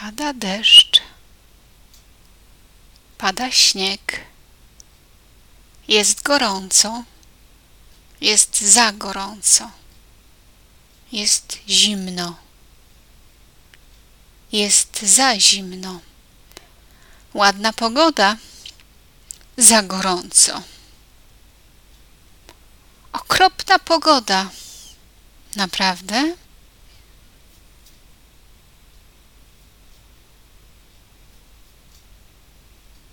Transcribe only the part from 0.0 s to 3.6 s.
Pada deszcz. Pada